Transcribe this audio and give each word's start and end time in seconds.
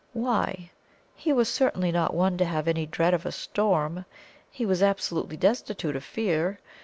Why? 0.13 0.71
He 1.15 1.31
was 1.31 1.47
certainly 1.47 1.91
not 1.91 2.15
one 2.15 2.35
to 2.39 2.45
have 2.45 2.67
any 2.67 2.87
dread 2.87 3.13
of 3.13 3.23
a 3.23 3.31
storm 3.31 4.05
he 4.49 4.65
was 4.65 4.81
absolutely 4.81 5.37
destitute 5.37 5.95
of 5.95 6.03
fear. 6.03 6.59